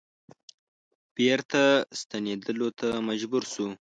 [1.15, 1.63] بیرته
[1.99, 3.67] ستنیدلو ته مجبور شو.